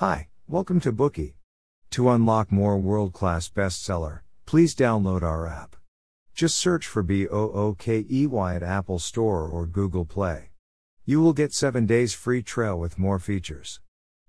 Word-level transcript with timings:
Hi, 0.00 0.28
welcome 0.48 0.80
to 0.80 0.94
Bookey. 0.94 1.34
To 1.90 2.08
unlock 2.08 2.50
more 2.50 2.78
world 2.78 3.12
class 3.12 3.50
bestseller, 3.50 4.20
please 4.46 4.74
download 4.74 5.20
our 5.22 5.46
app. 5.46 5.76
Just 6.34 6.56
search 6.56 6.86
for 6.86 7.02
B 7.02 7.28
O 7.28 7.50
O 7.50 7.76
K 7.78 8.06
E 8.10 8.26
Y 8.26 8.54
at 8.54 8.62
Apple 8.62 8.98
Store 8.98 9.46
or 9.46 9.66
Google 9.66 10.06
Play. 10.06 10.52
You 11.04 11.20
will 11.20 11.34
get 11.34 11.52
7 11.52 11.84
days 11.84 12.14
free 12.14 12.42
trial 12.42 12.80
with 12.80 12.98
more 12.98 13.18
features. 13.18 13.78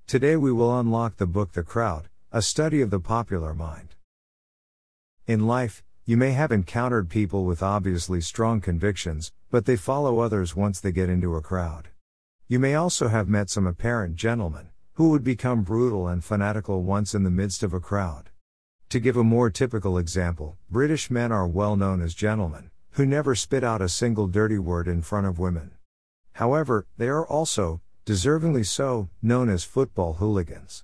Today 0.07 0.36
we 0.36 0.52
will 0.52 0.78
unlock 0.78 1.15
the 1.15 1.26
book 1.26 1.54
The 1.54 1.63
Crowd, 1.63 2.10
a 2.33 2.42
study 2.42 2.81
of 2.81 2.90
the 2.90 2.99
popular 2.99 3.53
mind. 3.53 3.96
In 5.26 5.47
life, 5.47 5.85
you 6.03 6.17
may 6.17 6.33
have 6.33 6.51
encountered 6.51 7.08
people 7.10 7.46
with 7.46 7.63
obviously 7.63 8.19
strong 8.19 8.60
convictions, 8.60 9.31
but 9.49 9.65
they 9.65 9.78
follow 9.78 10.19
others 10.19 10.53
once 10.53 10.81
they 10.81 10.92
get 10.92 11.08
into 11.08 11.38
a 11.38 11.42
crowd. 11.42 11.88
You 12.49 12.60
may 12.60 12.76
also 12.76 13.08
have 13.08 13.29
met 13.29 13.49
some 13.49 13.65
apparent 13.65 14.17
gentlemen, 14.17 14.71
who 14.94 15.10
would 15.10 15.23
become 15.23 15.63
brutal 15.63 16.08
and 16.08 16.23
fanatical 16.23 16.84
once 16.84 17.16
in 17.16 17.23
the 17.23 17.30
midst 17.30 17.63
of 17.63 17.73
a 17.73 17.80
crowd. 17.80 18.30
To 18.90 18.99
give 18.99 19.16
a 19.16 19.23
more 19.23 19.49
typical 19.49 19.98
example, 19.98 20.58
British 20.70 21.09
men 21.09 21.32
are 21.32 21.48
well 21.48 21.76
known 21.76 22.02
as 22.02 22.13
gentlemen, 22.13 22.72
who 22.91 23.05
never 23.05 23.35
spit 23.35 23.63
out 23.63 23.82
a 23.82 23.88
single 23.88 24.27
dirty 24.27 24.59
word 24.59 24.88
in 24.88 25.02
front 25.02 25.27
of 25.27 25.40
women. 25.40 25.72
However, 26.34 26.88
they 26.98 27.08
are 27.08 27.26
also, 27.26 27.82
deservingly 28.05 28.66
so, 28.66 29.09
known 29.22 29.49
as 29.49 29.63
football 29.63 30.13
hooligans. 30.13 30.84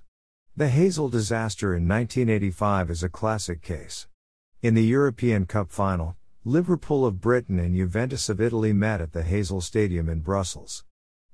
The 0.56 0.68
Heysel 0.68 1.10
disaster 1.10 1.74
in 1.74 1.86
1985 1.86 2.90
is 2.90 3.02
a 3.02 3.08
classic 3.08 3.62
case. 3.62 4.08
In 4.62 4.74
the 4.74 4.84
European 4.84 5.46
Cup 5.46 5.70
final, 5.70 6.16
Liverpool 6.44 7.04
of 7.04 7.20
Britain 7.20 7.58
and 7.58 7.76
Juventus 7.76 8.28
of 8.28 8.40
Italy 8.40 8.72
met 8.72 9.00
at 9.00 9.12
the 9.12 9.22
Heysel 9.22 9.62
Stadium 9.62 10.08
in 10.08 10.20
Brussels. 10.20 10.84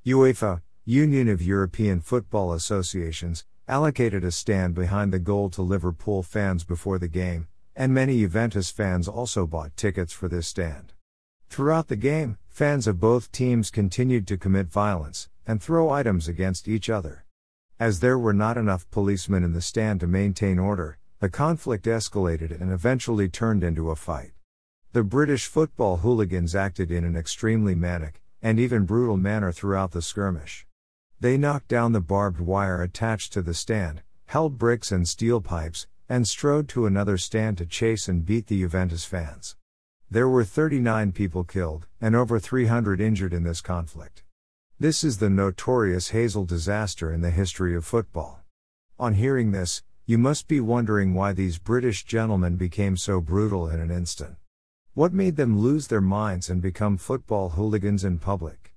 UEFA, 0.05 0.61
Union 0.87 1.31
of 1.31 1.41
European 1.41 1.99
Football 1.99 2.53
Associations, 2.53 3.47
allocated 3.67 4.23
a 4.23 4.31
stand 4.31 4.75
behind 4.75 5.15
the 5.15 5.19
goal 5.19 5.49
to 5.49 5.63
Liverpool 5.63 6.23
fans 6.23 6.63
before 6.63 6.99
the 6.99 7.09
game, 7.09 7.49
and 7.75 7.95
many 7.95 8.19
Juventus 8.19 8.71
fans 8.71 9.09
also 9.09 9.47
bought 9.47 9.75
tickets 9.79 10.13
for 10.13 10.29
this 10.29 10.47
stand. 10.47 10.93
Throughout 11.49 11.89
the 11.89 11.97
game, 11.97 12.37
fans 12.51 12.87
of 12.87 13.01
both 13.01 13.33
teams 13.33 13.71
continued 13.71 14.27
to 14.27 14.37
commit 14.37 14.67
violence 14.67 15.31
and 15.47 15.63
throw 15.63 15.89
items 15.89 16.29
against 16.29 16.69
each 16.69 16.91
other. 16.91 17.25
As 17.81 18.01
there 18.01 18.19
were 18.19 18.35
not 18.35 18.59
enough 18.59 18.91
policemen 18.91 19.43
in 19.43 19.55
the 19.55 19.63
stand 19.63 20.01
to 20.01 20.07
maintain 20.07 20.59
order, 20.59 20.99
the 21.19 21.31
conflict 21.31 21.87
escalated 21.87 22.61
and 22.61 22.71
eventually 22.71 23.31
turned 23.31 23.65
into 23.65 23.91
a 23.91 23.97
fight. 23.97 24.33
The 24.93 25.03
British 25.03 25.47
football 25.47 25.97
hooligans 25.97 26.55
acted 26.55 26.91
in 26.91 27.05
an 27.05 27.17
extremely 27.17 27.75
manic 27.75 28.21
and 28.43 28.61
even 28.61 28.85
brutal 28.85 29.17
manner 29.17 29.51
throughout 29.51 29.93
the 29.93 30.03
skirmish. 30.03 30.67
They 31.21 31.37
knocked 31.37 31.69
down 31.69 31.93
the 31.93 32.01
barbed 32.01 32.41
wire 32.41 32.83
attached 32.83 33.33
to 33.33 33.43
the 33.43 33.55
stand, 33.55 34.03
held 34.27 34.59
bricks 34.59 34.93
and 34.93 35.09
steel 35.09 35.41
pipes, 35.41 35.87
and 36.09 36.29
strode 36.29 36.69
to 36.69 36.87
another 36.87 37.17
stand 37.17 37.59
to 37.59 37.67
chase 37.67 38.09
and 38.09 38.27
beat 38.27 38.49
the 38.49 38.61
Juventus 38.61 39.05
fans. 39.05 39.57
There 40.11 40.29
were 40.29 40.45
39 40.45 41.13
people 41.13 41.45
killed, 41.45 41.87
and 42.01 42.15
over 42.15 42.39
300 42.39 43.01
injured 43.01 43.33
in 43.33 43.43
this 43.43 43.61
conflict. 43.61 44.23
This 44.79 45.03
is 45.03 45.19
the 45.19 45.31
notorious 45.31 46.11
Heysel 46.11 46.47
disaster 46.47 47.13
in 47.13 47.21
the 47.21 47.31
history 47.31 47.75
of 47.75 47.85
football. 47.85 48.41
On 48.99 49.15
hearing 49.15 49.53
this, 49.53 49.83
you 50.05 50.19
must 50.19 50.49
be 50.49 50.61
wondering 50.61 51.15
why 51.15 51.33
these 51.33 51.59
British 51.59 52.05
gentlemen 52.05 52.57
became 52.57 52.97
so 52.97 53.21
brutal 53.21 53.69
in 53.69 53.81
an 53.81 53.91
instant. 53.91 54.37
What 54.93 55.13
made 55.13 55.37
them 55.37 55.59
lose 55.59 55.87
their 55.87 56.01
minds 56.01 56.51
and 56.51 56.61
become 56.61 56.99
football 56.99 57.51
hooligans 57.51 58.05
in 58.05 58.19
public? 58.19 58.75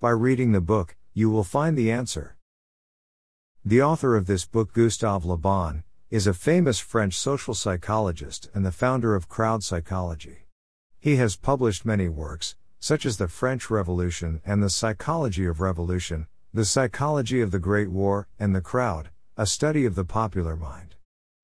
By 0.00 0.10
reading 0.10 0.52
the 0.52 0.60
book, 0.60 0.96
you 1.18 1.28
will 1.28 1.42
find 1.42 1.76
the 1.76 1.90
answer. 1.90 2.36
The 3.64 3.82
author 3.82 4.14
of 4.14 4.26
this 4.26 4.46
book, 4.46 4.72
Gustave 4.72 5.26
Le 5.26 5.36
Bon, 5.36 5.82
is 6.10 6.28
a 6.28 6.32
famous 6.32 6.78
French 6.78 7.14
social 7.14 7.54
psychologist 7.54 8.48
and 8.54 8.64
the 8.64 8.70
founder 8.70 9.16
of 9.16 9.28
crowd 9.28 9.64
psychology. 9.64 10.46
He 11.00 11.16
has 11.16 11.34
published 11.34 11.84
many 11.84 12.08
works, 12.08 12.54
such 12.78 13.04
as 13.04 13.16
The 13.16 13.26
French 13.26 13.68
Revolution 13.68 14.40
and 14.46 14.62
The 14.62 14.70
Psychology 14.70 15.44
of 15.44 15.60
Revolution, 15.60 16.28
The 16.54 16.64
Psychology 16.64 17.40
of 17.40 17.50
the 17.50 17.58
Great 17.58 17.90
War, 17.90 18.28
and 18.38 18.54
The 18.54 18.60
Crowd, 18.60 19.10
a 19.36 19.44
study 19.44 19.84
of 19.84 19.96
the 19.96 20.04
popular 20.04 20.54
mind. 20.54 20.94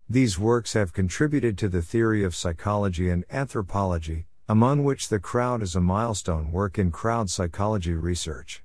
These 0.09 0.39
works 0.39 0.75
have 0.75 0.93
contributed 0.93 1.59
to 1.59 1.69
the 1.69 1.83
theory 1.83 2.23
of 2.23 2.37
psychology 2.37 3.11
and 3.11 3.25
anthropology, 3.29 4.27
among 4.49 4.85
which 4.85 5.09
The 5.09 5.19
Crowd 5.19 5.63
is 5.63 5.75
a 5.75 5.81
milestone 5.81 6.53
work 6.53 6.79
in 6.79 6.93
crowd 6.93 7.29
psychology 7.29 7.95
research. 7.95 8.64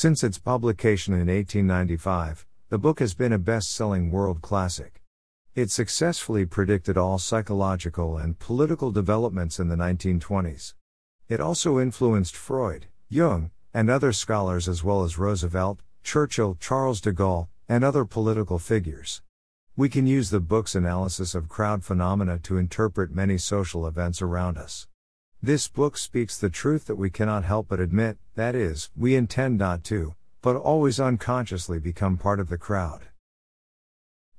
Since 0.00 0.24
its 0.24 0.38
publication 0.38 1.12
in 1.12 1.26
1895, 1.26 2.46
the 2.70 2.78
book 2.78 3.00
has 3.00 3.12
been 3.12 3.34
a 3.34 3.38
best 3.38 3.70
selling 3.70 4.10
world 4.10 4.40
classic. 4.40 5.02
It 5.54 5.70
successfully 5.70 6.46
predicted 6.46 6.96
all 6.96 7.18
psychological 7.18 8.16
and 8.16 8.38
political 8.38 8.92
developments 8.92 9.60
in 9.60 9.68
the 9.68 9.76
1920s. 9.76 10.72
It 11.28 11.38
also 11.38 11.78
influenced 11.78 12.34
Freud, 12.34 12.86
Jung, 13.10 13.50
and 13.74 13.90
other 13.90 14.14
scholars 14.14 14.70
as 14.70 14.82
well 14.82 15.04
as 15.04 15.18
Roosevelt, 15.18 15.82
Churchill, 16.02 16.56
Charles 16.58 17.02
de 17.02 17.12
Gaulle, 17.12 17.48
and 17.68 17.84
other 17.84 18.06
political 18.06 18.58
figures. 18.58 19.20
We 19.76 19.90
can 19.90 20.06
use 20.06 20.30
the 20.30 20.40
book's 20.40 20.74
analysis 20.74 21.34
of 21.34 21.50
crowd 21.50 21.84
phenomena 21.84 22.38
to 22.44 22.56
interpret 22.56 23.14
many 23.14 23.36
social 23.36 23.86
events 23.86 24.22
around 24.22 24.56
us. 24.56 24.88
This 25.42 25.68
book 25.68 25.96
speaks 25.96 26.36
the 26.36 26.50
truth 26.50 26.84
that 26.86 26.96
we 26.96 27.08
cannot 27.08 27.44
help 27.44 27.68
but 27.68 27.80
admit, 27.80 28.18
that 28.34 28.54
is, 28.54 28.90
we 28.94 29.14
intend 29.14 29.56
not 29.56 29.82
to, 29.84 30.14
but 30.42 30.54
always 30.54 31.00
unconsciously 31.00 31.78
become 31.78 32.18
part 32.18 32.40
of 32.40 32.50
the 32.50 32.58
crowd. 32.58 33.08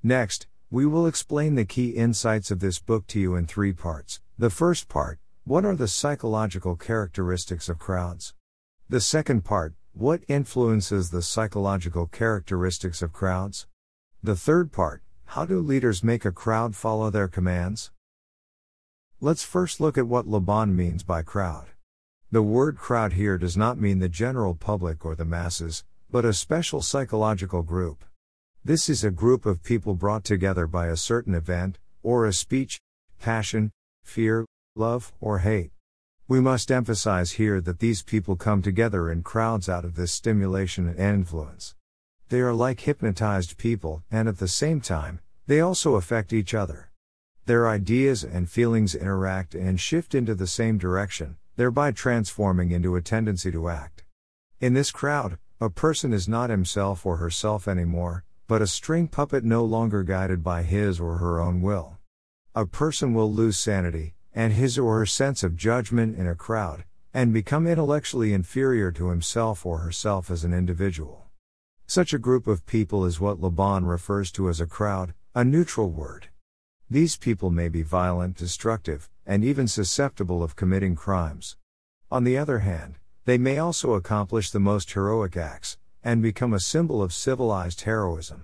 Next, 0.04 0.46
we 0.70 0.86
will 0.86 1.08
explain 1.08 1.56
the 1.56 1.66
key 1.66 1.90
insights 1.90 2.52
of 2.52 2.60
this 2.60 2.78
book 2.78 3.08
to 3.08 3.20
you 3.20 3.36
in 3.36 3.48
three 3.48 3.74
parts. 3.74 4.22
The 4.38 4.52
first 4.52 4.90
part, 4.90 5.18
what 5.44 5.66
are 5.66 5.76
the 5.76 5.88
psychological 5.88 6.76
characteristics 6.76 7.68
of 7.68 7.80
crowds? 7.80 8.36
The 8.88 9.02
second 9.02 9.44
part, 9.44 9.74
what 9.94 10.22
influences 10.28 11.10
the 11.10 11.24
psychological 11.24 12.06
characteristics 12.06 13.02
of 13.02 13.12
crowds? 13.12 13.66
The 14.22 14.36
third 14.36 14.72
part, 14.72 15.02
how 15.26 15.46
do 15.46 15.62
leaders 15.62 16.04
make 16.04 16.26
a 16.26 16.32
crowd 16.32 16.76
follow 16.76 17.10
their 17.10 17.28
commands? 17.28 17.90
Let's 19.24 19.44
first 19.44 19.80
look 19.80 20.00
at 20.00 20.08
what 20.08 20.28
Le 20.28 20.40
Bon 20.40 20.76
means 20.76 21.04
by 21.04 21.22
crowd. 21.22 21.68
The 22.32 22.42
word 22.42 22.76
crowd 22.76 23.14
here 23.14 23.38
does 23.38 23.56
not 23.56 23.80
mean 23.80 24.00
the 24.00 24.10
general 24.10 24.56
public 24.56 25.06
or 25.06 25.14
the 25.14 25.26
masses, 25.26 25.84
but 26.10 26.26
a 26.26 26.34
special 26.34 26.82
psychological 26.82 27.62
group. 27.62 28.04
This 28.66 28.90
is 28.90 29.04
a 29.04 29.12
group 29.12 29.46
of 29.46 29.62
people 29.62 29.94
brought 29.94 30.24
together 30.24 30.66
by 30.66 30.88
a 30.88 30.98
certain 30.98 31.36
event, 31.36 31.78
or 32.02 32.26
a 32.26 32.34
speech, 32.34 32.82
passion, 33.20 33.70
fear, 34.04 34.44
love, 34.76 35.14
or 35.22 35.38
hate. 35.38 35.70
We 36.28 36.40
must 36.40 36.72
emphasize 36.72 37.34
here 37.34 37.62
that 37.62 37.78
these 37.78 38.02
people 38.02 38.36
come 38.36 38.64
together 38.64 39.12
in 39.12 39.22
crowds 39.22 39.70
out 39.70 39.86
of 39.86 39.94
this 39.94 40.12
stimulation 40.12 40.88
and 40.88 40.98
influence. 40.98 41.76
They 42.30 42.40
are 42.40 42.54
like 42.54 42.80
hypnotized 42.80 43.60
people, 43.60 44.02
and 44.10 44.28
at 44.28 44.40
the 44.40 44.48
same 44.48 44.82
time, 44.82 45.20
they 45.46 45.60
also 45.60 45.94
affect 45.94 46.34
each 46.34 46.56
other. 46.56 46.91
Their 47.46 47.68
ideas 47.68 48.24
and 48.24 48.50
feelings 48.50 48.94
interact 48.94 49.56
and 49.56 49.80
shift 49.80 50.14
into 50.14 50.36
the 50.36 50.48
same 50.48 50.78
direction, 50.78 51.38
thereby 51.56 51.92
transforming 51.92 52.72
into 52.72 52.96
a 52.96 53.02
tendency 53.02 53.52
to 53.52 53.70
act. 53.70 54.04
In 54.60 54.74
this 54.74 54.92
crowd, 54.92 55.38
a 55.60 55.70
person 55.70 56.14
is 56.14 56.28
not 56.28 56.50
himself 56.50 57.06
or 57.06 57.18
herself 57.18 57.68
anymore, 57.68 58.24
but 58.48 58.62
a 58.62 58.68
string 58.68 59.08
puppet 59.08 59.44
no 59.44 59.64
longer 59.64 60.04
guided 60.04 60.44
by 60.44 60.64
his 60.64 61.00
or 61.00 61.18
her 61.18 61.40
own 61.40 61.62
will. 61.62 61.98
A 62.54 62.66
person 62.66 63.14
will 63.14 63.32
lose 63.32 63.58
sanity, 63.58 64.14
and 64.34 64.54
his 64.54 64.78
or 64.78 65.00
her 65.00 65.06
sense 65.06 65.42
of 65.44 65.56
judgment 65.56 66.18
in 66.18 66.28
a 66.28 66.36
crowd, 66.36 66.84
and 67.14 67.34
become 67.34 67.68
intellectually 67.68 68.34
inferior 68.34 68.92
to 68.92 69.10
himself 69.10 69.66
or 69.66 69.80
herself 69.80 70.30
as 70.30 70.44
an 70.44 70.54
individual. 70.54 71.28
Such 71.88 72.14
a 72.14 72.20
group 72.20 72.48
of 72.48 72.66
people 72.66 73.06
is 73.06 73.20
what 73.20 73.40
Le 73.40 73.52
Bon 73.52 73.86
refers 73.86 74.32
to 74.34 74.48
as 74.48 74.62
a 74.62 74.68
crowd, 74.68 75.14
a 75.36 75.44
neutral 75.44 75.90
word. 75.90 76.28
These 76.92 77.16
people 77.16 77.52
may 77.52 77.70
be 77.70 77.84
violent, 77.84 78.36
destructive, 78.36 79.10
and 79.26 79.46
even 79.46 79.70
susceptible 79.70 80.44
of 80.44 80.58
committing 80.58 80.98
crimes. 80.98 81.56
On 82.12 82.26
the 82.26 82.38
other 82.38 82.60
hand, 82.60 82.96
they 83.24 83.38
may 83.38 83.60
also 83.60 83.94
accomplish 83.94 84.52
the 84.52 84.60
most 84.60 84.92
heroic 84.92 85.38
acts, 85.38 85.78
and 86.04 86.22
become 86.22 86.54
a 86.54 86.60
symbol 86.60 87.02
of 87.02 87.14
civilized 87.14 87.84
heroism. 87.84 88.44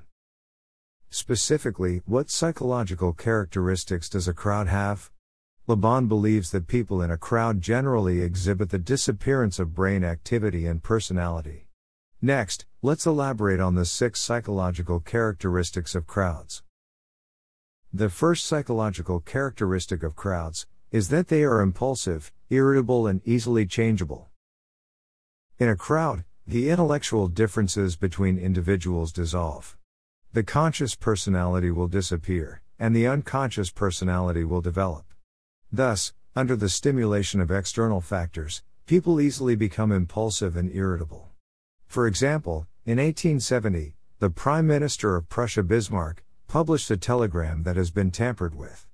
Specifically, 1.10 2.02
what 2.06 2.30
psychological 2.30 3.12
characteristics 3.12 4.08
does 4.08 4.30
a 4.30 4.34
crowd 4.34 4.70
have? 4.70 5.12
Le 5.68 5.76
Bon 5.76 6.08
believes 6.08 6.52
that 6.52 6.68
people 6.68 7.02
in 7.02 7.12
a 7.12 7.18
crowd 7.18 7.60
generally 7.60 8.22
exhibit 8.22 8.70
the 8.70 8.80
disappearance 8.80 9.60
of 9.60 9.76
brain 9.76 10.06
activity 10.06 10.66
and 10.66 10.82
personality. 10.82 11.68
Next, 12.22 12.66
let's 12.82 13.06
elaborate 13.06 13.60
on 13.60 13.76
the 13.76 13.84
six 13.84 14.22
psychological 14.22 15.02
characteristics 15.02 15.96
of 15.96 16.08
crowds. 16.08 16.64
The 17.94 18.10
first 18.10 18.46
psychological 18.46 19.22
characteristic 19.22 20.04
of 20.04 20.16
crowds 20.16 20.68
is 20.92 21.08
that 21.08 21.30
they 21.30 21.44
are 21.44 21.62
impulsive, 21.62 22.34
irritable, 22.50 23.08
and 23.08 23.22
easily 23.26 23.66
changeable. 23.66 24.30
In 25.58 25.70
a 25.70 25.76
crowd, 25.76 26.26
the 26.46 26.70
intellectual 26.70 27.30
differences 27.30 27.96
between 27.96 28.38
individuals 28.38 29.14
dissolve. 29.14 29.78
The 30.34 30.44
conscious 30.44 30.96
personality 30.96 31.72
will 31.72 31.88
disappear, 31.88 32.62
and 32.78 32.94
the 32.94 33.08
unconscious 33.08 33.72
personality 33.72 34.44
will 34.44 34.62
develop. 34.62 35.06
Thus, 35.72 36.14
under 36.36 36.56
the 36.56 36.70
stimulation 36.70 37.40
of 37.40 37.52
external 37.52 38.02
factors, 38.02 38.64
people 38.86 39.22
easily 39.22 39.56
become 39.56 39.94
impulsive 39.94 40.56
and 40.58 40.70
irritable. 40.76 41.30
For 41.88 42.06
example, 42.06 42.68
in 42.86 42.98
1870, 42.98 43.96
the 44.20 44.30
Prime 44.30 44.68
Minister 44.68 45.16
of 45.16 45.30
Prussia 45.30 45.64
Bismarck 45.64 46.24
published 46.48 46.90
a 46.90 46.96
telegram 46.96 47.64
that 47.64 47.76
has 47.76 47.92
been 47.92 48.10
tampered 48.10 48.56
with. 48.56 48.88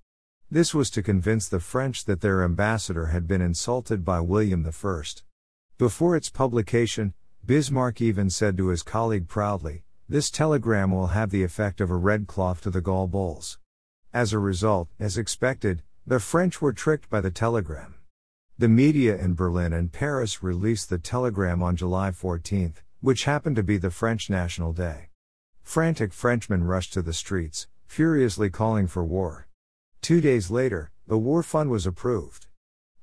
This 0.50 0.74
was 0.74 0.90
to 0.92 1.04
convince 1.04 1.48
the 1.48 1.60
French 1.60 2.06
that 2.06 2.22
their 2.22 2.44
ambassador 2.44 3.08
had 3.08 3.28
been 3.28 3.42
insulted 3.42 4.04
by 4.04 4.20
William 4.22 4.68
I. 4.68 5.02
Before 5.78 6.16
its 6.16 6.30
publication, 6.30 7.14
Bismarck 7.46 8.02
even 8.02 8.30
said 8.32 8.58
to 8.58 8.68
his 8.68 8.82
colleague 8.82 9.28
proudly, 9.28 9.84
This 10.10 10.32
telegram 10.32 10.92
will 10.92 11.08
have 11.08 11.30
the 11.30 11.44
effect 11.44 11.80
of 11.80 11.92
a 11.92 11.96
red 11.96 12.26
cloth 12.26 12.62
to 12.62 12.72
the 12.72 12.82
gall 12.82 13.08
bulls. 13.08 13.60
As 14.12 14.34
a 14.34 14.40
result, 14.40 14.90
as 15.00 15.18
expected, 15.18 15.84
the 16.08 16.20
French 16.20 16.62
were 16.62 16.74
tricked 16.74 17.10
by 17.10 17.22
the 17.22 17.32
telegram. 17.32 17.96
The 18.58 18.68
media 18.68 19.16
in 19.18 19.36
Berlin 19.36 19.74
and 19.74 19.92
Paris 19.92 20.42
released 20.42 20.90
the 20.90 21.00
telegram 21.00 21.62
on 21.62 21.76
July 21.76 22.12
14, 22.12 22.74
which 23.02 23.26
happened 23.26 23.56
to 23.58 23.64
be 23.64 23.78
the 23.78 23.92
French 23.92 24.30
National 24.30 24.74
Day. 24.74 25.10
Frantic 25.64 26.14
Frenchmen 26.14 26.66
rushed 26.66 26.94
to 26.94 27.02
the 27.02 27.14
streets, 27.14 27.68
furiously 27.88 28.50
calling 28.50 28.86
for 28.86 29.04
war. 29.04 29.48
Two 30.02 30.22
days 30.22 30.52
later, 30.52 30.92
the 31.08 31.18
war 31.18 31.42
fund 31.42 31.70
was 31.70 31.88
approved. 31.88 32.48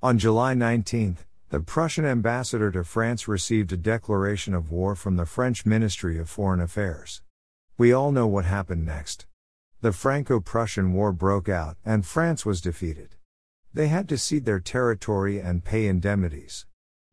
On 0.02 0.18
July 0.18 0.54
19, 0.54 1.18
the 1.48 1.60
Prussian 1.60 2.04
ambassador 2.04 2.70
to 2.70 2.84
France 2.84 3.26
received 3.26 3.72
a 3.72 3.76
declaration 3.76 4.54
of 4.54 4.70
war 4.70 4.94
from 4.94 5.16
the 5.16 5.26
French 5.26 5.66
Ministry 5.66 6.18
of 6.18 6.30
Foreign 6.30 6.60
Affairs. 6.60 7.22
We 7.76 7.92
all 7.92 8.12
know 8.12 8.26
what 8.26 8.44
happened 8.44 8.86
next. 8.86 9.26
The 9.80 9.92
Franco 9.92 10.38
Prussian 10.38 10.92
War 10.92 11.12
broke 11.12 11.48
out, 11.48 11.76
and 11.84 12.06
France 12.06 12.46
was 12.46 12.60
defeated. 12.60 13.16
They 13.72 13.88
had 13.88 14.08
to 14.10 14.18
cede 14.18 14.44
their 14.44 14.60
territory 14.60 15.40
and 15.40 15.64
pay 15.64 15.86
indemnities. 15.86 16.66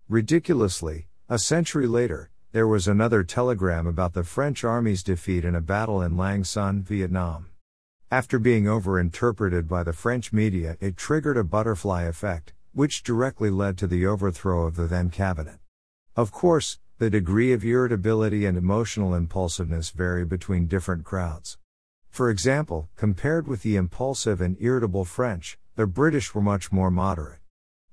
Ridiculously, 0.10 1.08
a 1.30 1.40
century 1.40 1.88
later, 1.88 2.30
there 2.54 2.68
was 2.68 2.88
another 2.88 3.24
telegram 3.24 3.86
about 3.86 4.14
the 4.14 4.24
French 4.24 4.64
army's 4.64 5.04
defeat 5.04 5.44
in 5.44 5.54
a 5.54 5.62
battle 5.62 6.02
in 6.02 6.16
Lang 6.16 6.46
Son, 6.46 6.82
Vietnam. 6.82 7.48
After 8.10 8.40
being 8.40 8.64
overinterpreted 8.64 9.68
by 9.68 9.84
the 9.84 9.92
French 9.92 10.32
media, 10.32 10.78
it 10.80 10.96
triggered 10.96 11.36
a 11.36 11.44
butterfly 11.44 12.04
effect, 12.04 12.54
which 12.74 13.04
directly 13.04 13.50
led 13.50 13.78
to 13.80 13.88
the 13.88 14.06
overthrow 14.06 14.66
of 14.66 14.78
the 14.78 14.88
then 14.88 15.10
cabinet. 15.10 15.60
Of 16.16 16.32
course, 16.32 16.80
the 17.00 17.10
degree 17.10 17.52
of 17.52 17.66
irritability 17.66 18.46
and 18.46 18.58
emotional 18.58 19.14
impulsiveness 19.14 19.90
vary 19.90 20.24
between 20.24 20.68
different 20.68 21.04
crowds. 21.04 21.58
For 22.10 22.30
example, 22.30 22.88
compared 22.96 23.46
with 23.46 23.62
the 23.62 23.76
impulsive 23.76 24.40
and 24.40 24.56
irritable 24.62 25.04
French, 25.04 25.60
the 25.76 25.86
British 25.86 26.34
were 26.34 26.42
much 26.42 26.72
more 26.72 26.90
moderate. 26.90 27.40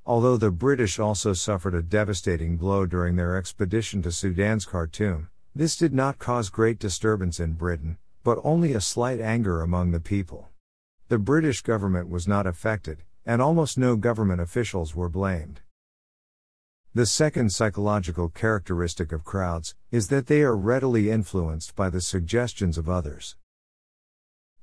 Although 0.06 0.36
the 0.36 0.50
British 0.50 0.98
also 0.98 1.32
suffered 1.32 1.74
a 1.74 1.80
devastating 1.80 2.58
blow 2.58 2.84
during 2.84 3.16
their 3.16 3.38
expedition 3.38 4.02
to 4.02 4.12
Sudan's 4.12 4.66
Khartoum, 4.66 5.30
this 5.54 5.78
did 5.78 5.94
not 5.94 6.18
cause 6.18 6.50
great 6.50 6.78
disturbance 6.78 7.40
in 7.40 7.52
Britain, 7.52 7.96
but 8.22 8.38
only 8.44 8.74
a 8.74 8.82
slight 8.82 9.18
anger 9.18 9.62
among 9.62 9.92
the 9.92 10.00
people. 10.00 10.50
The 11.08 11.18
British 11.18 11.62
government 11.62 12.10
was 12.10 12.28
not 12.28 12.46
affected, 12.46 13.02
and 13.24 13.40
almost 13.40 13.78
no 13.78 13.96
government 13.96 14.42
officials 14.42 14.94
were 14.94 15.08
blamed. 15.08 15.62
The 16.92 17.06
second 17.06 17.52
psychological 17.52 18.28
characteristic 18.28 19.10
of 19.10 19.24
crowds 19.24 19.74
is 19.90 20.08
that 20.08 20.26
they 20.26 20.42
are 20.42 20.56
readily 20.56 21.10
influenced 21.10 21.74
by 21.74 21.88
the 21.88 22.02
suggestions 22.02 22.76
of 22.76 22.90
others. 22.90 23.36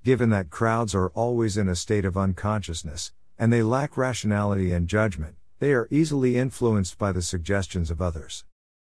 Given 0.04 0.30
that 0.30 0.52
crowds 0.52 0.94
are 0.94 1.10
always 1.10 1.58
in 1.58 1.68
a 1.68 1.76
state 1.76 2.06
of 2.06 2.16
unconsciousness, 2.16 3.12
and 3.38 3.52
they 3.52 3.64
lack 3.64 3.98
rationality 3.98 4.72
and 4.72 4.88
judgment, 4.88 5.36
they 5.60 5.74
are 5.74 5.88
easily 5.92 6.38
influenced 6.38 6.98
by 6.98 7.12
the 7.12 7.22
suggestions 7.22 7.92
of 7.92 8.02
others. 8.02 8.46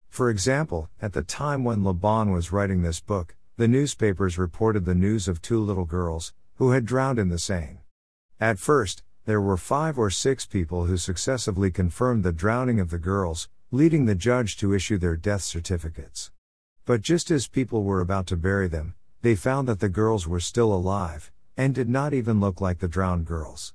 For 0.09 0.31
example, 0.31 0.91
at 1.01 1.13
the 1.13 1.23
time 1.23 1.65
when 1.65 1.85
Le 1.85 1.95
Bon 1.95 2.31
was 2.31 2.53
writing 2.53 2.83
this 2.83 3.01
book, 3.01 3.35
the 3.57 3.69
newspapers 3.69 4.39
reported 4.39 4.85
the 4.85 4.95
news 4.95 5.29
of 5.29 5.43
two 5.43 5.61
little 5.61 5.85
girls, 5.85 6.33
who 6.57 6.71
had 6.71 6.85
drowned 6.85 7.19
in 7.19 7.29
the 7.29 7.39
Seine. 7.39 7.85
At 8.41 8.59
first, 8.59 9.03
there 9.25 9.41
were 9.41 9.57
five 9.57 9.99
or 9.99 10.11
six 10.11 10.47
people 10.47 10.87
who 10.87 10.97
successively 10.97 11.71
confirmed 11.71 12.25
the 12.25 12.33
drowning 12.33 12.81
of 12.81 12.91
the 12.91 12.99
girls, 12.99 13.49
leading 13.71 14.07
the 14.07 14.15
judge 14.15 14.57
to 14.57 14.75
issue 14.75 14.99
their 14.99 15.17
death 15.17 15.43
certificates. 15.43 16.31
But 16.85 17.03
just 17.03 17.31
as 17.31 17.47
people 17.47 17.85
were 17.85 18.01
about 18.01 18.27
to 18.27 18.37
bury 18.37 18.69
them, 18.69 18.95
they 19.23 19.37
found 19.37 19.69
that 19.69 19.81
the 19.81 19.89
girls 19.89 20.27
were 20.27 20.41
still 20.41 20.73
alive, 20.73 21.31
and 21.57 21.75
did 21.75 21.89
not 21.89 22.13
even 22.13 22.41
look 22.41 22.61
like 22.61 22.81
the 22.81 22.89
drowned 22.89 23.27
girls. 23.27 23.75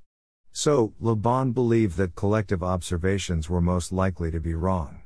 So, 0.52 0.94
Le 0.98 1.14
Bon 1.14 1.52
believed 1.52 1.96
that 1.96 2.14
collective 2.14 2.62
observations 2.62 3.48
were 3.48 3.60
most 3.60 3.92
likely 3.92 4.30
to 4.30 4.40
be 4.40 4.54
wrong. 4.54 5.02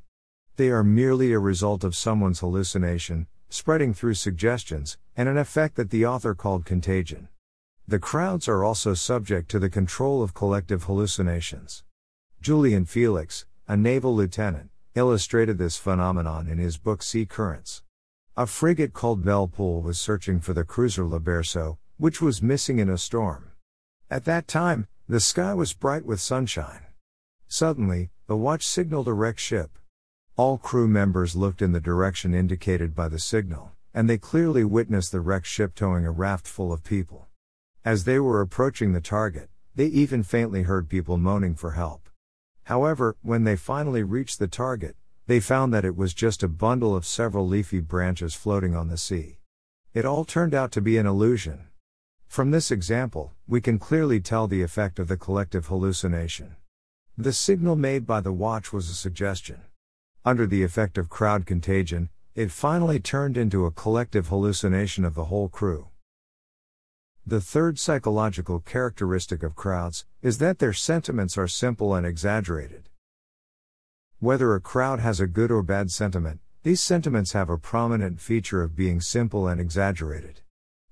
They 0.56 0.70
are 0.70 0.84
merely 0.84 1.32
a 1.32 1.38
result 1.38 1.84
of 1.84 1.96
someone's 1.96 2.40
hallucination, 2.40 3.26
spreading 3.48 3.92
through 3.92 4.14
suggestions, 4.14 4.96
and 5.16 5.28
an 5.28 5.36
effect 5.36 5.76
that 5.76 5.90
the 5.90 6.06
author 6.06 6.34
called 6.34 6.64
contagion. 6.64 7.28
The 7.86 7.98
crowds 7.98 8.48
are 8.48 8.64
also 8.64 8.94
subject 8.94 9.50
to 9.50 9.58
the 9.58 9.68
control 9.68 10.22
of 10.22 10.34
collective 10.34 10.84
hallucinations. 10.84 11.84
Julian 12.40 12.86
Felix, 12.86 13.44
a 13.68 13.76
naval 13.76 14.14
lieutenant, 14.14 14.70
illustrated 14.94 15.58
this 15.58 15.76
phenomenon 15.76 16.48
in 16.48 16.58
his 16.58 16.76
book 16.76 17.02
Sea 17.02 17.26
Currents. 17.26 17.82
A 18.36 18.46
frigate 18.46 18.92
called 18.92 19.24
Belle 19.24 19.48
Poule 19.48 19.82
was 19.82 20.00
searching 20.00 20.40
for 20.40 20.52
the 20.52 20.64
cruiser 20.64 21.06
Le 21.06 21.20
Berceau, 21.20 21.78
which 21.98 22.22
was 22.22 22.42
missing 22.42 22.78
in 22.78 22.88
a 22.88 22.96
storm. 22.96 23.52
At 24.10 24.24
that 24.24 24.48
time, 24.48 24.86
the 25.08 25.20
sky 25.20 25.52
was 25.52 25.72
bright 25.72 26.06
with 26.06 26.20
sunshine. 26.20 26.86
Suddenly, 27.48 28.10
the 28.28 28.36
watch 28.36 28.66
signaled 28.66 29.08
a 29.08 29.12
wrecked 29.12 29.40
ship. 29.40 29.78
All 30.36 30.56
crew 30.56 30.88
members 30.88 31.36
looked 31.36 31.60
in 31.60 31.72
the 31.72 31.80
direction 31.80 32.34
indicated 32.34 32.94
by 32.94 33.08
the 33.08 33.18
signal, 33.18 33.72
and 33.92 34.08
they 34.08 34.16
clearly 34.16 34.64
witnessed 34.64 35.12
the 35.12 35.20
wrecked 35.20 35.46
ship 35.46 35.74
towing 35.74 36.06
a 36.06 36.10
raft 36.10 36.46
full 36.46 36.72
of 36.72 36.84
people. 36.84 37.26
As 37.84 38.04
they 38.04 38.18
were 38.20 38.40
approaching 38.40 38.92
the 38.92 39.00
target, 39.00 39.50
they 39.74 39.86
even 39.86 40.22
faintly 40.22 40.62
heard 40.62 40.88
people 40.88 41.18
moaning 41.18 41.56
for 41.56 41.72
help. 41.72 42.08
However, 42.64 43.16
when 43.22 43.44
they 43.44 43.56
finally 43.56 44.02
reached 44.02 44.38
the 44.38 44.46
target, 44.46 44.96
they 45.26 45.40
found 45.40 45.74
that 45.74 45.84
it 45.84 45.96
was 45.96 46.14
just 46.14 46.42
a 46.42 46.48
bundle 46.48 46.94
of 46.94 47.04
several 47.04 47.46
leafy 47.46 47.80
branches 47.80 48.34
floating 48.34 48.76
on 48.76 48.88
the 48.88 48.96
sea. 48.96 49.38
It 49.92 50.04
all 50.04 50.24
turned 50.24 50.54
out 50.54 50.72
to 50.72 50.80
be 50.80 50.96
an 50.96 51.06
illusion. 51.06 51.68
From 52.32 52.50
this 52.50 52.70
example, 52.70 53.34
we 53.46 53.60
can 53.60 53.78
clearly 53.78 54.18
tell 54.18 54.48
the 54.48 54.62
effect 54.62 54.98
of 54.98 55.06
the 55.06 55.18
collective 55.18 55.66
hallucination. 55.66 56.56
The 57.18 57.34
signal 57.34 57.76
made 57.76 58.06
by 58.06 58.22
the 58.22 58.32
watch 58.32 58.72
was 58.72 58.88
a 58.88 58.94
suggestion. 58.94 59.60
Under 60.24 60.46
the 60.46 60.62
effect 60.62 60.96
of 60.96 61.10
crowd 61.10 61.44
contagion, 61.44 62.08
it 62.34 62.50
finally 62.50 63.00
turned 63.00 63.36
into 63.36 63.66
a 63.66 63.70
collective 63.70 64.28
hallucination 64.28 65.04
of 65.04 65.14
the 65.14 65.26
whole 65.26 65.50
crew. 65.50 65.88
The 67.26 67.42
third 67.42 67.78
psychological 67.78 68.60
characteristic 68.60 69.42
of 69.42 69.54
crowds 69.54 70.06
is 70.22 70.38
that 70.38 70.58
their 70.58 70.72
sentiments 70.72 71.36
are 71.36 71.46
simple 71.46 71.94
and 71.94 72.06
exaggerated. 72.06 72.88
Whether 74.20 74.54
a 74.54 74.60
crowd 74.62 75.00
has 75.00 75.20
a 75.20 75.26
good 75.26 75.50
or 75.50 75.62
bad 75.62 75.90
sentiment, 75.90 76.40
these 76.62 76.80
sentiments 76.80 77.32
have 77.32 77.50
a 77.50 77.58
prominent 77.58 78.22
feature 78.22 78.62
of 78.62 78.74
being 78.74 79.02
simple 79.02 79.46
and 79.46 79.60
exaggerated. 79.60 80.40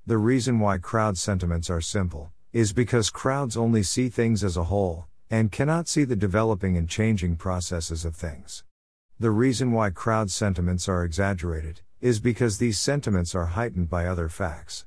The 0.07 0.19
reason 0.19 0.59
why 0.59 0.79
crowd 0.79 1.19
sentiments 1.19 1.69
are 1.69 1.83
simple 1.83 2.33
is 2.53 2.73
because 2.73 3.11
crowds 3.11 3.57
only 3.57 3.83
see 3.83 4.09
things 4.09 4.43
as 4.43 4.57
a 4.57 4.65
whole 4.65 5.07
and 5.31 5.53
cannot 5.53 5.89
see 5.89 6.05
the 6.05 6.17
developing 6.17 6.77
and 6.77 6.89
changing 6.89 7.37
processes 7.37 8.05
of 8.05 8.17
things. 8.17 8.65
The 9.21 9.31
reason 9.31 9.73
why 9.73 9.91
crowd 9.91 10.31
sentiments 10.31 10.89
are 10.89 11.05
exaggerated 11.05 11.83
is 12.01 12.19
because 12.19 12.57
these 12.57 12.81
sentiments 12.81 13.35
are 13.35 13.47
heightened 13.47 13.91
by 13.91 14.07
other 14.07 14.31
facts. 14.31 14.87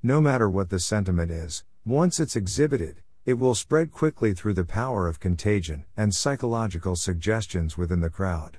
No 0.00 0.20
matter 0.20 0.48
what 0.48 0.70
the 0.70 0.78
sentiment 0.78 1.32
is, 1.32 1.64
once 1.84 2.20
it's 2.20 2.36
exhibited, 2.36 3.02
it 3.26 3.34
will 3.34 3.56
spread 3.56 3.90
quickly 3.90 4.32
through 4.32 4.54
the 4.54 4.64
power 4.64 5.08
of 5.08 5.20
contagion 5.20 5.84
and 5.96 6.14
psychological 6.14 6.94
suggestions 6.94 7.76
within 7.76 8.00
the 8.00 8.10
crowd. 8.10 8.58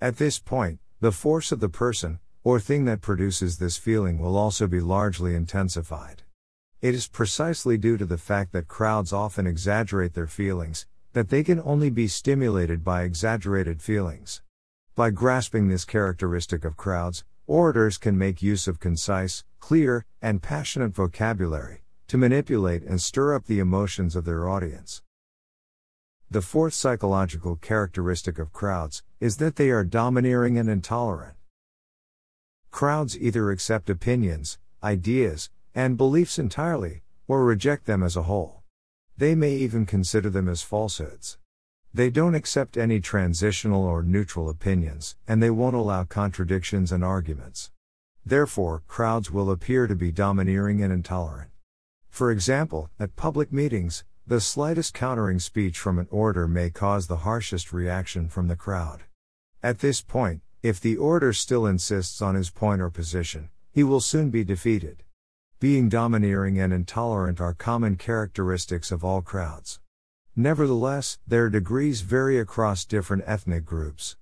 At 0.00 0.16
this 0.16 0.40
point, 0.40 0.80
the 1.00 1.12
force 1.12 1.52
of 1.52 1.60
the 1.60 1.68
person, 1.68 2.18
or 2.46 2.60
thing 2.60 2.84
that 2.84 3.00
produces 3.00 3.58
this 3.58 3.76
feeling 3.76 4.20
will 4.20 4.36
also 4.36 4.68
be 4.68 4.78
largely 4.78 5.34
intensified. 5.34 6.22
It 6.80 6.94
is 6.94 7.08
precisely 7.08 7.76
due 7.76 7.96
to 7.96 8.04
the 8.04 8.16
fact 8.16 8.52
that 8.52 8.68
crowds 8.68 9.12
often 9.12 9.48
exaggerate 9.48 10.14
their 10.14 10.28
feelings, 10.28 10.86
that 11.12 11.28
they 11.28 11.42
can 11.42 11.60
only 11.64 11.90
be 11.90 12.06
stimulated 12.06 12.84
by 12.84 13.02
exaggerated 13.02 13.82
feelings. 13.82 14.42
By 14.94 15.10
grasping 15.10 15.66
this 15.66 15.84
characteristic 15.84 16.64
of 16.64 16.76
crowds, 16.76 17.24
orators 17.48 17.98
can 17.98 18.16
make 18.16 18.44
use 18.44 18.68
of 18.68 18.78
concise, 18.78 19.42
clear, 19.58 20.06
and 20.22 20.40
passionate 20.40 20.94
vocabulary, 20.94 21.82
to 22.06 22.16
manipulate 22.16 22.84
and 22.84 23.02
stir 23.02 23.34
up 23.34 23.46
the 23.46 23.58
emotions 23.58 24.14
of 24.14 24.24
their 24.24 24.48
audience. 24.48 25.02
The 26.30 26.42
fourth 26.42 26.74
psychological 26.74 27.56
characteristic 27.56 28.38
of 28.38 28.52
crowds 28.52 29.02
is 29.18 29.38
that 29.38 29.56
they 29.56 29.70
are 29.70 29.82
domineering 29.82 30.56
and 30.58 30.70
intolerant. 30.70 31.35
Crowds 32.76 33.16
either 33.16 33.50
accept 33.50 33.88
opinions, 33.88 34.58
ideas, 34.82 35.48
and 35.74 35.96
beliefs 35.96 36.38
entirely, 36.38 37.00
or 37.26 37.42
reject 37.42 37.86
them 37.86 38.02
as 38.02 38.16
a 38.16 38.24
whole. 38.24 38.64
They 39.16 39.34
may 39.34 39.54
even 39.54 39.86
consider 39.86 40.28
them 40.28 40.46
as 40.46 40.60
falsehoods. 40.60 41.38
They 41.94 42.10
don't 42.10 42.34
accept 42.34 42.76
any 42.76 43.00
transitional 43.00 43.82
or 43.82 44.02
neutral 44.02 44.50
opinions, 44.50 45.16
and 45.26 45.42
they 45.42 45.48
won't 45.48 45.74
allow 45.74 46.04
contradictions 46.04 46.92
and 46.92 47.02
arguments. 47.02 47.70
Therefore, 48.26 48.82
crowds 48.86 49.30
will 49.30 49.50
appear 49.50 49.86
to 49.86 49.96
be 49.96 50.12
domineering 50.12 50.82
and 50.82 50.92
intolerant. 50.92 51.52
For 52.10 52.30
example, 52.30 52.90
at 53.00 53.16
public 53.16 53.54
meetings, 53.54 54.04
the 54.26 54.38
slightest 54.38 54.92
countering 54.92 55.38
speech 55.38 55.78
from 55.78 55.98
an 55.98 56.08
orator 56.10 56.46
may 56.46 56.68
cause 56.68 57.06
the 57.06 57.24
harshest 57.24 57.72
reaction 57.72 58.28
from 58.28 58.48
the 58.48 58.54
crowd. 58.54 59.04
At 59.62 59.78
this 59.78 60.02
point, 60.02 60.42
if 60.66 60.80
the 60.80 60.96
orator 60.96 61.32
still 61.32 61.64
insists 61.64 62.20
on 62.20 62.34
his 62.34 62.50
point 62.50 62.82
or 62.82 62.90
position, 62.90 63.50
he 63.70 63.84
will 63.84 64.00
soon 64.00 64.30
be 64.30 64.42
defeated. 64.42 65.04
Being 65.60 65.88
domineering 65.88 66.58
and 66.58 66.72
intolerant 66.72 67.40
are 67.40 67.54
common 67.54 67.94
characteristics 67.94 68.90
of 68.90 69.04
all 69.04 69.22
crowds. 69.22 69.78
Nevertheless, 70.34 71.18
their 71.24 71.48
degrees 71.50 72.00
vary 72.00 72.40
across 72.40 72.84
different 72.84 73.22
ethnic 73.26 73.64
groups. 73.64 74.16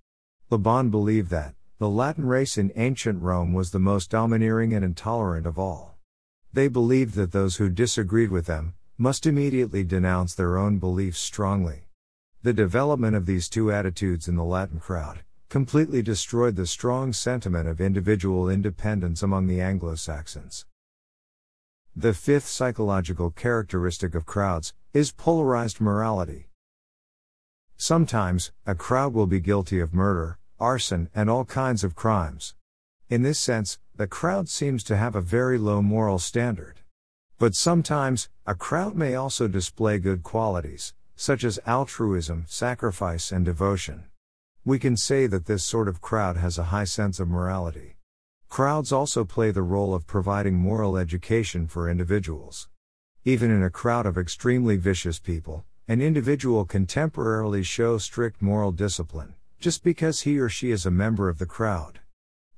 Le 0.50 0.58
Bon 0.58 0.90
believed 0.90 1.30
that, 1.30 1.54
the 1.78 1.88
Latin 1.88 2.26
race 2.26 2.58
in 2.58 2.72
ancient 2.76 3.22
Rome 3.22 3.54
was 3.54 3.70
the 3.70 3.78
most 3.78 4.10
domineering 4.10 4.74
and 4.74 4.84
intolerant 4.84 5.46
of 5.46 5.58
all. 5.58 5.96
They 6.52 6.68
believed 6.68 7.14
that 7.14 7.32
those 7.32 7.56
who 7.56 7.70
disagreed 7.70 8.30
with 8.30 8.44
them 8.44 8.74
must 8.98 9.24
immediately 9.24 9.82
denounce 9.82 10.34
their 10.34 10.58
own 10.58 10.78
beliefs 10.78 11.20
strongly. 11.20 11.88
The 12.42 12.52
development 12.52 13.16
of 13.16 13.24
these 13.24 13.48
two 13.48 13.72
attitudes 13.72 14.28
in 14.28 14.36
the 14.36 14.44
Latin 14.44 14.78
crowd 14.78 15.24
completely 15.54 16.02
destroyed 16.02 16.56
the 16.56 16.66
strong 16.66 17.12
sentiment 17.12 17.68
of 17.68 17.80
individual 17.80 18.50
independence 18.50 19.22
among 19.22 19.46
the 19.46 19.60
Anglo 19.60 19.94
Saxons. 19.94 20.66
The 21.94 22.12
fifth 22.12 22.48
psychological 22.48 23.30
characteristic 23.30 24.16
of 24.16 24.26
crowds 24.26 24.74
is 24.92 25.12
polarized 25.12 25.80
morality. 25.80 26.48
Sometimes, 27.76 28.50
a 28.66 28.74
crowd 28.74 29.14
will 29.14 29.28
be 29.28 29.38
guilty 29.38 29.78
of 29.78 29.94
murder, 29.94 30.38
arson, 30.58 31.08
and 31.14 31.30
all 31.30 31.44
kinds 31.44 31.84
of 31.84 31.94
crimes. 31.94 32.56
In 33.08 33.22
this 33.22 33.38
sense, 33.38 33.78
the 33.94 34.08
crowd 34.08 34.48
seems 34.48 34.82
to 34.82 34.96
have 34.96 35.14
a 35.14 35.20
very 35.20 35.56
low 35.56 35.80
moral 35.80 36.18
standard. 36.18 36.80
But 37.38 37.54
sometimes, 37.54 38.28
a 38.44 38.56
crowd 38.56 38.96
may 38.96 39.14
also 39.14 39.46
display 39.46 40.00
good 40.00 40.24
qualities, 40.24 40.94
such 41.14 41.44
as 41.44 41.60
altruism, 41.64 42.42
sacrifice, 42.48 43.30
and 43.30 43.44
devotion. 43.44 44.06
We 44.66 44.78
can 44.78 44.96
say 44.96 45.26
that 45.26 45.44
this 45.44 45.62
sort 45.62 45.88
of 45.88 46.00
crowd 46.00 46.38
has 46.38 46.56
a 46.56 46.70
high 46.72 46.84
sense 46.84 47.20
of 47.20 47.28
morality. 47.28 47.96
Crowds 48.48 48.92
also 48.92 49.22
play 49.22 49.50
the 49.50 49.60
role 49.60 49.92
of 49.92 50.06
providing 50.06 50.54
moral 50.54 50.96
education 50.96 51.66
for 51.66 51.90
individuals. 51.90 52.70
Even 53.26 53.50
in 53.50 53.62
a 53.62 53.68
crowd 53.68 54.06
of 54.06 54.16
extremely 54.16 54.78
vicious 54.78 55.18
people, 55.18 55.66
an 55.86 56.00
individual 56.00 56.64
can 56.64 56.86
temporarily 56.86 57.62
show 57.62 57.98
strict 57.98 58.40
moral 58.40 58.72
discipline, 58.72 59.34
just 59.60 59.84
because 59.84 60.22
he 60.22 60.38
or 60.38 60.48
she 60.48 60.70
is 60.70 60.86
a 60.86 60.90
member 60.90 61.28
of 61.28 61.38
the 61.38 61.44
crowd. 61.44 62.00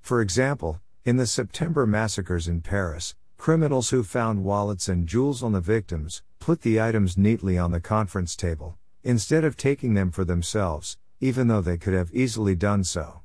For 0.00 0.20
example, 0.20 0.80
in 1.04 1.16
the 1.16 1.26
September 1.26 1.88
massacres 1.88 2.46
in 2.46 2.60
Paris, 2.60 3.16
criminals 3.36 3.90
who 3.90 4.04
found 4.04 4.44
wallets 4.44 4.88
and 4.88 5.08
jewels 5.08 5.42
on 5.42 5.50
the 5.50 5.60
victims 5.60 6.22
put 6.38 6.60
the 6.60 6.80
items 6.80 7.18
neatly 7.18 7.58
on 7.58 7.72
the 7.72 7.80
conference 7.80 8.36
table, 8.36 8.78
instead 9.02 9.42
of 9.42 9.56
taking 9.56 9.94
them 9.94 10.12
for 10.12 10.24
themselves, 10.24 10.98
even 11.20 11.48
though 11.48 11.60
they 11.60 11.78
could 11.78 11.94
have 11.94 12.12
easily 12.12 12.54
done 12.54 12.84
so. 12.84 13.22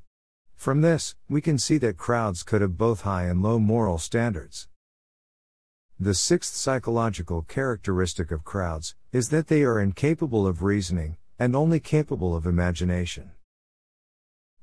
From 0.56 0.82
this, 0.82 1.16
we 1.28 1.42
can 1.42 1.58
see 1.58 1.78
that 1.80 1.98
crowds 1.98 2.44
could 2.44 2.62
have 2.62 2.78
both 2.78 3.02
high 3.02 3.24
and 3.24 3.42
low 3.42 3.60
moral 3.60 3.98
standards. 3.98 4.68
The 6.00 6.14
sixth 6.14 6.56
psychological 6.56 7.44
characteristic 7.44 8.32
of 8.32 8.44
crowds 8.44 8.96
is 9.12 9.30
that 9.30 9.48
they 9.48 9.64
are 9.64 9.80
incapable 9.80 10.48
of 10.48 10.64
reasoning 10.64 11.18
and 11.38 11.56
only 11.56 11.80
capable 11.80 12.36
of 12.36 12.46
imagination. 12.46 13.32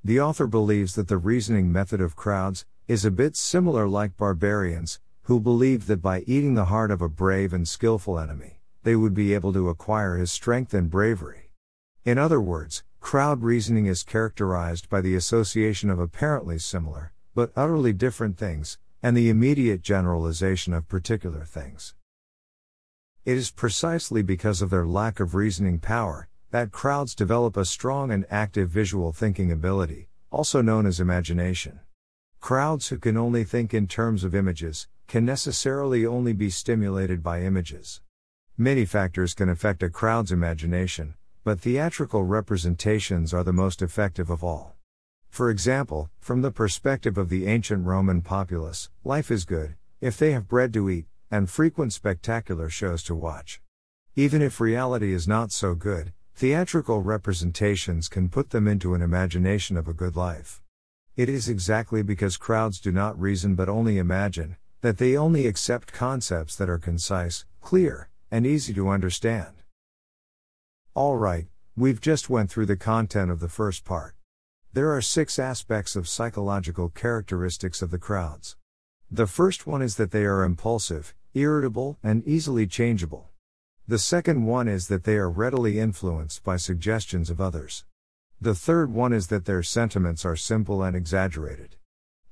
The 0.03 0.21
author 0.21 0.47
believes 0.47 0.95
that 0.95 1.09
the 1.09 1.19
reasoning 1.19 1.73
method 1.73 2.01
of 2.01 2.17
crowds 2.17 2.65
is 2.87 3.05
a 3.05 3.11
bit 3.11 3.37
similar 3.37 3.89
like 3.89 4.17
barbarians, 4.17 5.01
who 5.23 5.39
believed 5.39 5.89
that 5.89 6.01
by 6.01 6.21
eating 6.21 6.55
the 6.55 6.65
heart 6.67 6.91
of 6.91 7.03
a 7.03 7.09
brave 7.09 7.53
and 7.53 7.69
skillful 7.69 8.19
enemy, 8.19 8.61
they 8.83 8.97
would 8.97 9.13
be 9.13 9.35
able 9.35 9.53
to 9.53 9.69
acquire 9.69 10.17
his 10.17 10.33
strength 10.33 10.73
and 10.73 10.89
bravery. 10.89 11.53
In 12.05 12.17
other 12.17 12.41
words, 12.41 12.83
Crowd 13.09 13.43
reasoning 13.43 13.87
is 13.87 14.03
characterized 14.03 14.91
by 14.91 15.01
the 15.01 15.15
association 15.15 15.89
of 15.89 15.99
apparently 15.99 16.59
similar, 16.59 17.15
but 17.35 17.51
utterly 17.57 17.91
different 17.91 18.37
things, 18.37 18.77
and 19.03 19.17
the 19.17 19.31
immediate 19.31 19.81
generalization 19.81 20.75
of 20.75 20.87
particular 20.89 21.47
things. 21.47 21.95
It 23.25 23.39
is 23.39 23.51
precisely 23.51 24.21
because 24.21 24.61
of 24.61 24.69
their 24.69 24.85
lack 24.85 25.21
of 25.21 25.35
reasoning 25.35 25.79
power 25.79 26.29
that 26.51 26.71
crowds 26.71 27.15
develop 27.15 27.57
a 27.57 27.65
strong 27.65 28.11
and 28.11 28.27
active 28.29 28.69
visual 28.69 29.11
thinking 29.11 29.51
ability, 29.51 30.11
also 30.31 30.61
known 30.61 30.85
as 30.85 31.01
imagination. 31.01 31.81
Crowds 32.41 32.89
who 32.89 32.99
can 32.99 33.17
only 33.17 33.43
think 33.43 33.73
in 33.73 33.87
terms 33.87 34.23
of 34.23 34.35
images 34.35 34.87
can 35.07 35.25
necessarily 35.25 36.05
only 36.05 36.35
be 36.35 36.51
stimulated 36.51 37.23
by 37.23 37.41
images. 37.41 38.03
Many 38.59 38.85
factors 38.85 39.33
can 39.33 39.49
affect 39.49 39.83
a 39.83 39.89
crowd's 39.89 40.31
imagination, 40.31 41.15
but 41.49 41.61
theatrical 41.61 42.25
representations 42.25 43.33
are 43.33 43.43
the 43.43 43.55
most 43.55 43.81
effective 43.81 44.29
of 44.29 44.45
all. 44.45 44.77
For 45.31 45.49
example, 45.49 46.11
from 46.21 46.43
the 46.43 46.51
perspective 46.51 47.17
of 47.17 47.31
the 47.31 47.47
ancient 47.47 47.87
Roman 47.87 48.21
populace, 48.21 48.91
life 49.03 49.31
is 49.31 49.47
good, 49.47 49.75
if 49.99 50.19
they 50.19 50.33
have 50.33 50.47
bread 50.47 50.75
to 50.75 50.91
eat, 50.91 51.07
and 51.31 51.49
frequent 51.49 51.95
spectacular 51.95 52.69
shows 52.69 53.03
to 53.05 53.15
watch. 53.15 53.63
Even 54.15 54.43
if 54.43 54.61
reality 54.61 55.15
is 55.15 55.27
not 55.27 55.51
so 55.51 55.75
good, 55.75 56.13
theatrical 56.35 57.01
representations 57.01 58.11
can 58.11 58.29
put 58.29 58.51
them 58.51 58.69
into 58.69 58.93
an 58.93 59.01
imagination 59.01 59.79
of 59.79 59.89
a 59.89 59.95
good 59.95 60.17
life. 60.17 60.61
It 61.17 61.31
is 61.31 61.49
exactly 61.49 62.03
because 62.03 62.37
crowds 62.37 62.79
do 62.79 62.93
not 62.93 63.19
reason 63.19 63.55
but 63.55 63.71
only 63.71 63.97
imagine, 63.97 64.59
that 64.83 64.99
they 64.99 65.17
only 65.17 65.47
accept 65.47 65.95
concepts 65.95 66.55
that 66.57 66.69
are 66.69 66.77
concise, 66.77 67.47
clear, 67.63 68.11
and 68.31 68.47
easy 68.47 68.75
to 68.75 68.91
understand. 68.91 69.55
Alright, 70.99 71.47
we've 71.77 72.01
just 72.01 72.29
went 72.29 72.51
through 72.51 72.67
the 72.67 72.77
content 72.77 73.31
of 73.31 73.39
the 73.39 73.49
first 73.49 73.85
part. 73.85 74.17
There 74.73 74.91
are 74.91 75.01
six 75.01 75.39
aspects 75.39 75.95
of 75.95 76.09
psychological 76.09 76.89
characteristics 76.89 77.83
of 77.83 77.93
the 77.93 78.01
crowds. 78.01 78.57
The 79.09 79.29
first 79.29 79.65
one 79.65 79.81
is 79.81 79.95
that 79.95 80.11
they 80.11 80.25
are 80.25 80.43
impulsive, 80.43 81.15
irritable, 81.35 81.99
and 82.03 82.27
easily 82.27 82.67
changeable. 82.67 83.29
The 83.87 84.01
second 84.01 84.45
one 84.45 84.67
is 84.67 84.89
that 84.89 85.05
they 85.05 85.19
are 85.19 85.31
readily 85.31 85.79
influenced 85.79 86.43
by 86.43 86.57
suggestions 86.57 87.31
of 87.31 87.41
others. 87.41 87.85
The 88.41 88.57
third 88.57 88.93
one 88.93 89.13
is 89.13 89.29
that 89.29 89.45
their 89.45 89.63
sentiments 89.63 90.25
are 90.25 90.35
simple 90.35 90.83
and 90.83 90.97
exaggerated. 90.97 91.77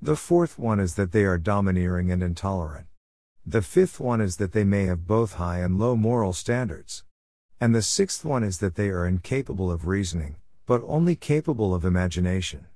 The 0.03 0.17
fourth 0.17 0.59
one 0.59 0.81
is 0.81 0.97
that 0.97 1.13
they 1.13 1.25
are 1.25 1.39
domineering 1.39 2.11
and 2.11 2.21
intolerant. 2.21 2.89
The 3.47 3.63
fifth 3.63 4.01
one 4.01 4.21
is 4.21 4.39
that 4.39 4.51
they 4.51 4.65
may 4.65 4.87
have 4.87 5.07
both 5.07 5.35
high 5.35 5.61
and 5.61 5.79
low 5.79 5.95
moral 5.95 6.33
standards. 6.33 7.05
And 7.59 7.75
the 7.75 7.81
sixth 7.81 8.23
one 8.23 8.45
is 8.45 8.59
that 8.59 8.75
they 8.75 8.91
are 8.91 9.07
incapable 9.07 9.73
of 9.73 9.87
reasoning, 9.87 10.37
but 10.67 10.83
only 10.87 11.17
capable 11.17 11.75
of 11.75 11.87
imagination. 11.87 12.67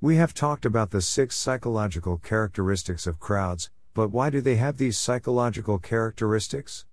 We 0.00 0.16
have 0.16 0.34
talked 0.34 0.66
about 0.66 0.90
the 0.90 1.00
six 1.00 1.36
psychological 1.36 2.18
characteristics 2.18 3.06
of 3.06 3.20
crowds, 3.20 3.70
but 3.94 4.08
why 4.08 4.28
do 4.28 4.40
they 4.40 4.56
have 4.56 4.76
these 4.76 4.98
psychological 4.98 5.78
characteristics? 5.78 6.84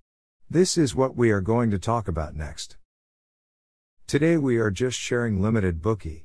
This 0.48 0.78
is 0.78 0.94
what 0.94 1.16
we 1.16 1.32
are 1.32 1.40
going 1.40 1.72
to 1.72 1.80
talk 1.80 2.06
about 2.06 2.36
next. 2.36 2.76
Today 4.06 4.36
we 4.36 4.58
are 4.58 4.70
just 4.70 4.96
sharing 4.96 5.42
limited 5.42 5.82
Bookey. 5.82 6.24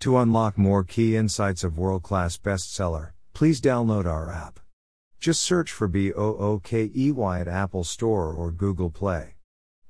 To 0.00 0.18
unlock 0.18 0.58
more 0.58 0.84
key 0.84 1.16
insights 1.16 1.64
of 1.64 1.78
world 1.78 2.02
class 2.02 2.36
bestseller, 2.36 3.12
please 3.32 3.62
download 3.62 4.04
our 4.04 4.30
app. 4.30 4.60
Just 5.18 5.40
search 5.40 5.72
for 5.72 5.88
B 5.88 6.12
O 6.12 6.36
O 6.36 6.60
K 6.62 6.90
E 6.94 7.12
Y 7.12 7.40
at 7.40 7.48
Apple 7.48 7.84
Store 7.84 8.32
or 8.32 8.50
Google 8.50 8.90
Play. 8.90 9.36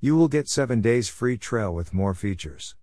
You 0.02 0.16
will 0.16 0.28
get 0.28 0.48
7 0.48 0.80
days 0.80 1.10
free 1.10 1.36
trial 1.36 1.74
with 1.74 1.92
more 1.92 2.14
features. 2.14 2.74